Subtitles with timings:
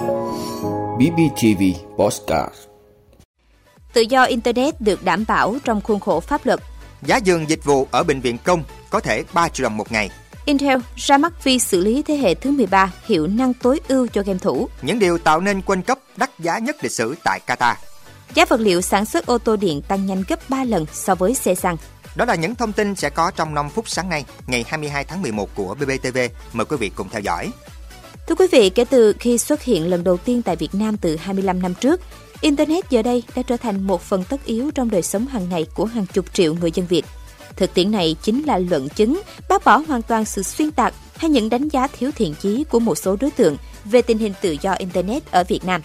[0.00, 1.62] BBTV
[1.96, 2.54] Postcard
[3.92, 6.60] Tự do Internet được đảm bảo trong khuôn khổ pháp luật.
[7.02, 10.10] Giá giường dịch vụ ở bệnh viện công có thể 3 triệu đồng một ngày.
[10.44, 14.22] Intel ra mắt vi xử lý thế hệ thứ 13 hiệu năng tối ưu cho
[14.26, 14.68] game thủ.
[14.82, 17.74] Những điều tạo nên quân cấp đắt giá nhất lịch sử tại Qatar.
[18.34, 21.34] Giá vật liệu sản xuất ô tô điện tăng nhanh gấp 3 lần so với
[21.34, 21.76] xe xăng.
[22.16, 25.22] Đó là những thông tin sẽ có trong 5 phút sáng nay, ngày 22 tháng
[25.22, 26.18] 11 của BBTV.
[26.52, 27.50] Mời quý vị cùng theo dõi.
[28.26, 31.16] Thưa quý vị, kể từ khi xuất hiện lần đầu tiên tại Việt Nam từ
[31.16, 32.00] 25 năm trước,
[32.40, 35.66] Internet giờ đây đã trở thành một phần tất yếu trong đời sống hàng ngày
[35.74, 37.04] của hàng chục triệu người dân Việt.
[37.56, 41.30] Thực tiễn này chính là luận chứng bác bỏ hoàn toàn sự xuyên tạc hay
[41.30, 44.56] những đánh giá thiếu thiện chí của một số đối tượng về tình hình tự
[44.60, 45.82] do Internet ở Việt Nam.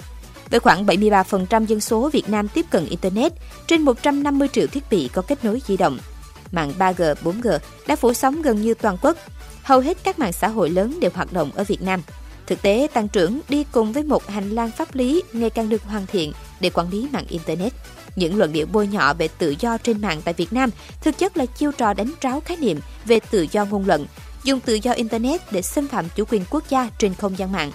[0.50, 3.34] Với khoảng 73% dân số Việt Nam tiếp cận Internet,
[3.68, 5.98] trên 150 triệu thiết bị có kết nối di động.
[6.52, 9.18] Mạng 3G, 4G đã phủ sóng gần như toàn quốc.
[9.64, 12.02] Hầu hết các mạng xã hội lớn đều hoạt động ở Việt Nam.
[12.48, 15.84] Thực tế, tăng trưởng đi cùng với một hành lang pháp lý ngày càng được
[15.84, 17.74] hoàn thiện để quản lý mạng Internet.
[18.16, 20.70] Những luận điệu bôi nhọ về tự do trên mạng tại Việt Nam
[21.02, 24.06] thực chất là chiêu trò đánh tráo khái niệm về tự do ngôn luận,
[24.44, 27.72] dùng tự do Internet để xâm phạm chủ quyền quốc gia trên không gian mạng.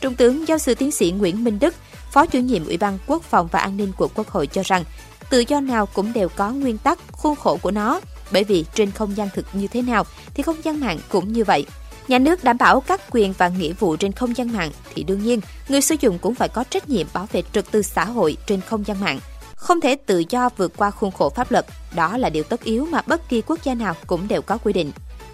[0.00, 1.74] Trung tướng giáo sư tiến sĩ Nguyễn Minh Đức,
[2.12, 4.84] Phó chủ nhiệm Ủy ban Quốc phòng và An ninh của Quốc hội cho rằng,
[5.30, 8.00] tự do nào cũng đều có nguyên tắc, khuôn khổ của nó,
[8.32, 11.44] bởi vì trên không gian thực như thế nào thì không gian mạng cũng như
[11.44, 11.66] vậy.
[12.08, 15.22] Nhà nước đảm bảo các quyền và nghĩa vụ trên không gian mạng thì đương
[15.22, 18.36] nhiên người sử dụng cũng phải có trách nhiệm bảo vệ trật tự xã hội
[18.46, 19.20] trên không gian mạng.
[19.56, 22.86] Không thể tự do vượt qua khuôn khổ pháp luật, đó là điều tất yếu
[22.90, 24.92] mà bất kỳ quốc gia nào cũng đều có quy định.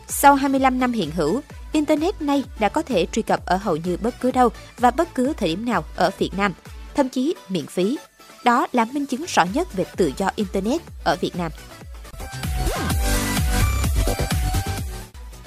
[0.08, 1.40] Sau 25 năm hiện hữu,
[1.72, 5.14] Internet nay đã có thể truy cập ở hầu như bất cứ đâu và bất
[5.14, 6.52] cứ thời điểm nào ở Việt Nam,
[6.94, 7.98] thậm chí miễn phí.
[8.44, 11.52] Đó là minh chứng rõ nhất về tự do Internet ở Việt Nam.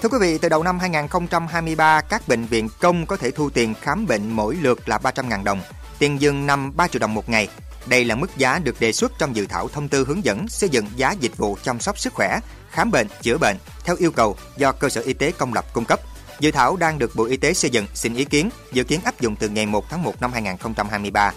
[0.02, 3.74] Thưa quý vị, từ đầu năm 2023, các bệnh viện công có thể thu tiền
[3.82, 5.62] khám bệnh mỗi lượt là 300.000 đồng,
[6.00, 7.48] tiền dừng nằm 3 triệu đồng một ngày.
[7.86, 10.70] Đây là mức giá được đề xuất trong dự thảo thông tư hướng dẫn xây
[10.70, 12.40] dựng giá dịch vụ chăm sóc sức khỏe,
[12.72, 15.86] khám bệnh, chữa bệnh theo yêu cầu do cơ sở y tế công lập cung
[15.86, 16.00] cấp.
[16.40, 19.20] Dự thảo đang được Bộ Y tế xây dựng xin ý kiến, dự kiến áp
[19.20, 21.34] dụng từ ngày 1 tháng 1 năm 2023.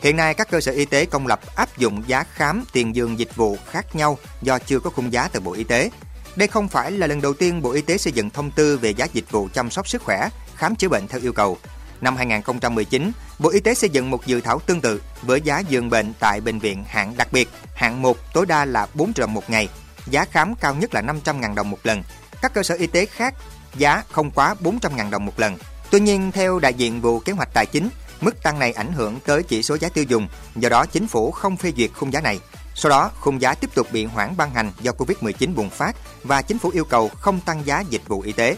[0.00, 3.18] Hiện nay, các cơ sở y tế công lập áp dụng giá khám tiền dường
[3.18, 5.90] dịch vụ khác nhau do chưa có khung giá từ Bộ Y tế.
[6.36, 8.90] Đây không phải là lần đầu tiên Bộ Y tế xây dựng thông tư về
[8.90, 11.58] giá dịch vụ chăm sóc sức khỏe, khám chữa bệnh theo yêu cầu.
[12.00, 15.90] Năm 2019, Bộ Y tế xây dựng một dự thảo tương tự với giá giường
[15.90, 19.34] bệnh tại bệnh viện hạng đặc biệt, hạng 1 tối đa là 4 triệu đồng
[19.34, 19.68] một ngày,
[20.06, 22.02] giá khám cao nhất là 500.000 đồng một lần.
[22.42, 23.34] Các cơ sở y tế khác
[23.74, 25.58] giá không quá 400.000 đồng một lần.
[25.90, 27.88] Tuy nhiên, theo đại diện vụ kế hoạch tài chính,
[28.20, 31.30] mức tăng này ảnh hưởng tới chỉ số giá tiêu dùng, do đó chính phủ
[31.30, 32.40] không phê duyệt khung giá này.
[32.74, 36.42] Sau đó, khung giá tiếp tục bị hoãn ban hành do Covid-19 bùng phát và
[36.42, 38.56] chính phủ yêu cầu không tăng giá dịch vụ y tế.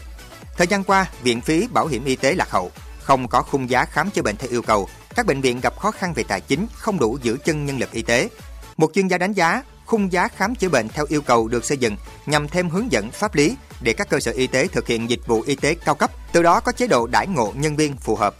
[0.56, 2.70] Thời gian qua, viện phí bảo hiểm y tế lạc hậu,
[3.02, 5.90] không có khung giá khám chữa bệnh theo yêu cầu, các bệnh viện gặp khó
[5.90, 8.28] khăn về tài chính, không đủ giữ chân nhân lực y tế.
[8.76, 11.78] Một chuyên gia đánh giá, khung giá khám chữa bệnh theo yêu cầu được xây
[11.78, 15.10] dựng nhằm thêm hướng dẫn pháp lý để các cơ sở y tế thực hiện
[15.10, 17.96] dịch vụ y tế cao cấp, từ đó có chế độ đãi ngộ nhân viên
[17.96, 18.34] phù hợp.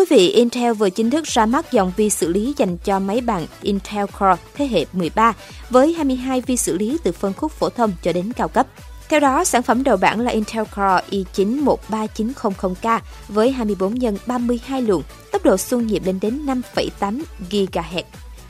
[0.00, 3.20] Quý vị, Intel vừa chính thức ra mắt dòng vi xử lý dành cho máy
[3.20, 5.32] bàn Intel Core thế hệ 13
[5.70, 8.66] với 22 vi xử lý từ phân khúc phổ thông cho đến cao cấp.
[9.08, 14.82] Theo đó, sản phẩm đầu bảng là Intel Core i9 13900K với 24 nhân 32
[14.82, 15.02] luồng,
[15.32, 18.02] tốc độ xung nhịp lên đến 5,8 GHz,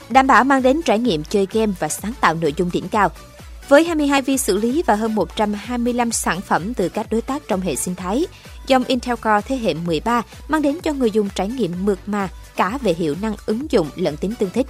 [0.09, 3.11] đảm bảo mang đến trải nghiệm chơi game và sáng tạo nội dung đỉnh cao.
[3.71, 7.61] Với 22 vi xử lý và hơn 125 sản phẩm từ các đối tác trong
[7.61, 8.27] hệ sinh thái,
[8.67, 12.29] dòng Intel Core thế hệ 13 mang đến cho người dùng trải nghiệm mượt mà
[12.57, 14.67] cả về hiệu năng ứng dụng lẫn tính tương thích.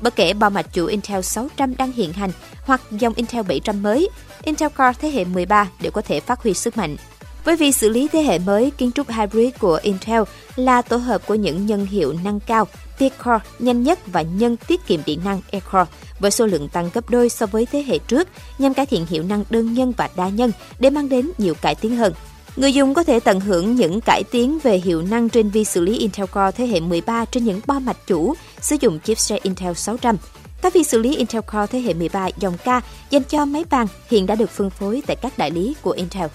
[0.00, 2.30] Bất kể bao mạch chủ Intel 600 đang hiện hành
[2.64, 4.08] hoặc dòng Intel 700 mới,
[4.42, 6.96] Intel Core thế hệ 13 đều có thể phát huy sức mạnh.
[7.44, 10.22] Với việc xử lý thế hệ mới, kiến trúc hybrid của Intel
[10.56, 12.66] là tổ hợp của những nhân hiệu năng cao,
[12.98, 15.84] P-Core nhanh nhất và nhân tiết kiệm điện năng aircore
[16.18, 19.22] với số lượng tăng gấp đôi so với thế hệ trước nhằm cải thiện hiệu
[19.22, 22.12] năng đơn nhân và đa nhân để mang đến nhiều cải tiến hơn.
[22.56, 25.80] Người dùng có thể tận hưởng những cải tiến về hiệu năng trên vi xử
[25.80, 29.72] lý Intel Core thế hệ 13 trên những bo mạch chủ sử dụng chipset Intel
[29.74, 30.16] 600.
[30.62, 32.66] Các vi xử lý Intel Core thế hệ 13 dòng K
[33.10, 36.26] dành cho máy bàn hiện đã được phân phối tại các đại lý của Intel.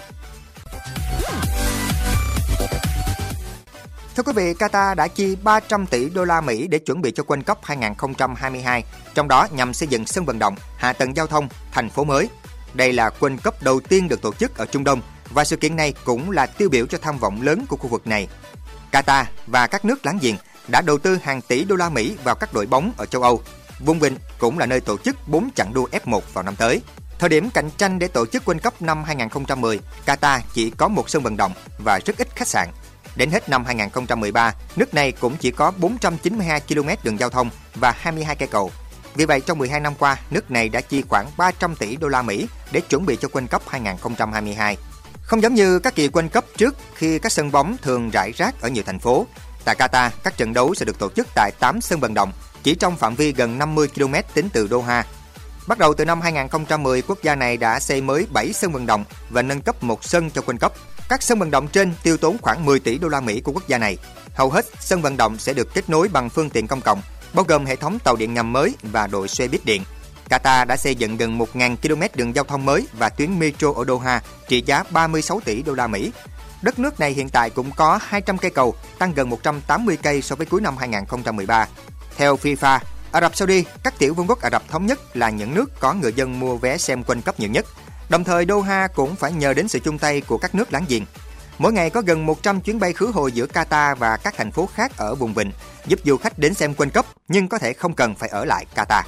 [4.16, 7.24] Thưa quý vị, Qatar đã chi 300 tỷ đô la Mỹ để chuẩn bị cho
[7.24, 8.84] World Cup 2022,
[9.14, 12.30] trong đó nhằm xây dựng sân vận động, hạ tầng giao thông, thành phố mới.
[12.74, 15.76] Đây là World Cup đầu tiên được tổ chức ở Trung Đông và sự kiện
[15.76, 18.28] này cũng là tiêu biểu cho tham vọng lớn của khu vực này.
[18.92, 20.36] Qatar và các nước láng giềng
[20.68, 23.42] đã đầu tư hàng tỷ đô la Mỹ vào các đội bóng ở châu Âu.
[23.80, 26.82] Vùng Vịnh cũng là nơi tổ chức 4 trận đua F1 vào năm tới.
[27.20, 31.10] Thời điểm cạnh tranh để tổ chức World Cup năm 2010, Qatar chỉ có một
[31.10, 32.70] sân vận động và rất ít khách sạn.
[33.16, 37.92] Đến hết năm 2013, nước này cũng chỉ có 492 km đường giao thông và
[37.98, 38.72] 22 cây cầu.
[39.16, 42.22] Vì vậy, trong 12 năm qua, nước này đã chi khoảng 300 tỷ đô la
[42.22, 44.78] Mỹ để chuẩn bị cho World Cup 2022.
[45.22, 48.62] Không giống như các kỳ World Cup trước khi các sân bóng thường rải rác
[48.62, 49.28] ở nhiều thành phố.
[49.66, 52.32] Tại Qatar, các trận đấu sẽ được tổ chức tại 8 sân vận động,
[52.64, 55.06] chỉ trong phạm vi gần 50 km tính từ Doha.
[55.68, 59.04] Bắt đầu từ năm 2010, quốc gia này đã xây mới 7 sân vận động
[59.30, 60.74] và nâng cấp một sân cho World Cup.
[61.10, 63.68] Các sân vận động trên tiêu tốn khoảng 10 tỷ đô la Mỹ của quốc
[63.68, 63.98] gia này.
[64.36, 67.02] Hầu hết sân vận động sẽ được kết nối bằng phương tiện công cộng,
[67.34, 69.84] bao gồm hệ thống tàu điện ngầm mới và đội xe buýt điện.
[70.30, 73.86] Qatar đã xây dựng gần 1.000 km đường giao thông mới và tuyến metro ở
[73.88, 76.12] Doha trị giá 36 tỷ đô la Mỹ.
[76.62, 80.36] Đất nước này hiện tại cũng có 200 cây cầu, tăng gần 180 cây so
[80.36, 81.68] với cuối năm 2013.
[82.18, 82.80] Theo FIFA,
[83.12, 85.94] Ả Rập Saudi, các tiểu vương quốc Ả Rập thống nhất là những nước có
[85.94, 87.66] người dân mua vé xem quân cấp nhiều nhất.
[88.10, 91.06] Đồng thời Doha cũng phải nhờ đến sự chung tay của các nước láng giềng.
[91.58, 94.70] Mỗi ngày có gần 100 chuyến bay khứ hồi giữa Qatar và các thành phố
[94.74, 95.52] khác ở vùng vịnh,
[95.86, 98.66] giúp du khách đến xem quân cấp nhưng có thể không cần phải ở lại
[98.76, 99.04] Qatar.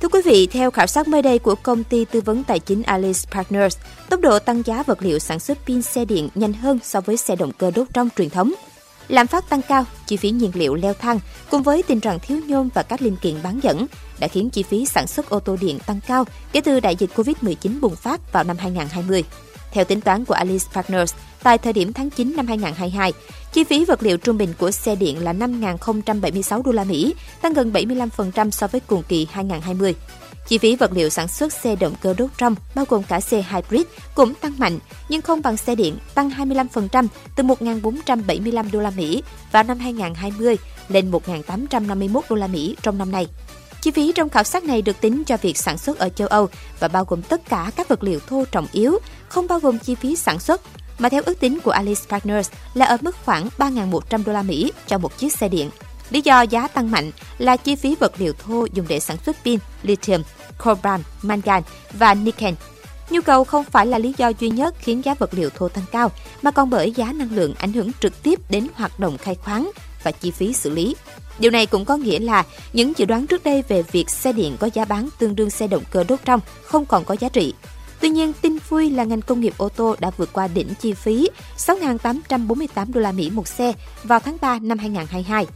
[0.00, 2.82] Thưa quý vị, theo khảo sát mới đây của công ty tư vấn tài chính
[2.82, 6.78] Alice Partners, tốc độ tăng giá vật liệu sản xuất pin xe điện nhanh hơn
[6.82, 8.54] so với xe động cơ đốt trong truyền thống.
[9.08, 11.20] Lạm phát tăng cao, chi phí nhiên liệu leo thang
[11.50, 13.86] cùng với tình trạng thiếu nhôm và các linh kiện bán dẫn
[14.18, 17.10] đã khiến chi phí sản xuất ô tô điện tăng cao kể từ đại dịch
[17.14, 19.24] Covid-19 bùng phát vào năm 2020.
[19.72, 23.12] Theo tính toán của Alice Partners, tại thời điểm tháng 9 năm 2022,
[23.52, 27.52] chi phí vật liệu trung bình của xe điện là 5.076 đô la Mỹ, tăng
[27.52, 29.94] gần 75% so với cùng kỳ 2020.
[30.48, 33.44] Chi phí vật liệu sản xuất xe động cơ đốt trong, bao gồm cả xe
[33.50, 34.78] hybrid, cũng tăng mạnh,
[35.08, 37.06] nhưng không bằng xe điện, tăng 25%
[37.36, 39.22] từ 1.475 đô la Mỹ
[39.52, 40.56] vào năm 2020
[40.88, 43.26] lên 1.851 đô la Mỹ trong năm nay.
[43.80, 46.48] Chi phí trong khảo sát này được tính cho việc sản xuất ở châu Âu
[46.80, 48.98] và bao gồm tất cả các vật liệu thô trọng yếu,
[49.28, 50.60] không bao gồm chi phí sản xuất,
[50.98, 54.72] mà theo ước tính của Alice Partners là ở mức khoảng 3.100 đô la Mỹ
[54.86, 55.70] cho một chiếc xe điện.
[56.10, 59.36] Lý do giá tăng mạnh là chi phí vật liệu thô dùng để sản xuất
[59.44, 60.22] pin, lithium,
[60.58, 61.62] cobalt, mangan
[61.92, 62.54] và nickel.
[63.10, 65.84] Nhu cầu không phải là lý do duy nhất khiến giá vật liệu thô tăng
[65.92, 66.10] cao,
[66.42, 69.70] mà còn bởi giá năng lượng ảnh hưởng trực tiếp đến hoạt động khai khoáng
[70.02, 70.96] và chi phí xử lý.
[71.38, 74.56] Điều này cũng có nghĩa là những dự đoán trước đây về việc xe điện
[74.60, 77.54] có giá bán tương đương xe động cơ đốt trong không còn có giá trị.
[78.00, 80.92] Tuy nhiên, tin vui là ngành công nghiệp ô tô đã vượt qua đỉnh chi
[80.92, 83.72] phí 6.848 đô la Mỹ một xe
[84.04, 85.46] vào tháng 3 năm 2022.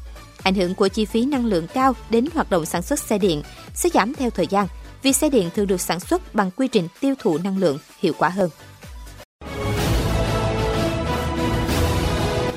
[0.42, 3.42] Ảnh hưởng của chi phí năng lượng cao đến hoạt động sản xuất xe điện
[3.74, 4.66] sẽ giảm theo thời gian
[5.02, 8.12] vì xe điện thường được sản xuất bằng quy trình tiêu thụ năng lượng hiệu
[8.18, 8.50] quả hơn.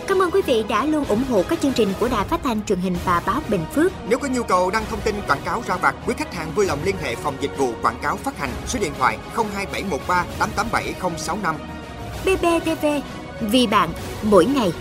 [0.07, 2.65] Cảm ơn quý vị đã luôn ủng hộ các chương trình của Đài Phát thanh
[2.65, 3.91] truyền hình và báo Bình Phước.
[4.09, 6.65] Nếu có nhu cầu đăng thông tin quảng cáo ra vặt, quý khách hàng vui
[6.65, 11.55] lòng liên hệ phòng dịch vụ quảng cáo phát hành số điện thoại 02713 887065.
[12.25, 12.85] BBTV,
[13.41, 13.89] vì bạn,
[14.23, 14.71] mỗi ngày.